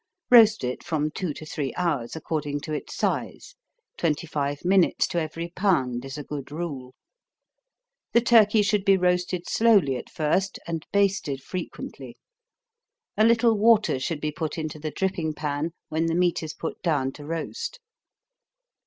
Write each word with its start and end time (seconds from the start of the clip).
Roast 0.31 0.63
it 0.63 0.83
from 0.83 1.11
two 1.11 1.31
to 1.31 1.45
three 1.45 1.71
hours, 1.75 2.15
according 2.15 2.59
to 2.59 2.73
its 2.73 2.95
size; 2.95 3.53
twenty 3.97 4.25
five 4.25 4.65
minutes 4.65 5.05
to 5.05 5.19
every 5.19 5.49
pound, 5.55 6.03
is 6.03 6.17
a 6.17 6.23
good 6.23 6.51
rule. 6.51 6.95
The 8.13 8.21
turkey 8.21 8.63
should 8.63 8.83
be 8.83 8.97
roasted 8.97 9.47
slowly 9.47 9.97
at 9.97 10.09
first, 10.09 10.57
and 10.65 10.87
basted 10.91 11.43
frequently. 11.43 12.17
A 13.15 13.23
little 13.23 13.55
water 13.55 13.99
should 13.99 14.21
be 14.21 14.31
put 14.31 14.57
into 14.57 14.79
the 14.79 14.89
dripping 14.89 15.35
pan, 15.35 15.69
when 15.89 16.07
the 16.07 16.15
meat 16.15 16.41
is 16.41 16.55
put 16.55 16.81
down 16.81 17.11
to 17.11 17.23
roast. 17.23 17.79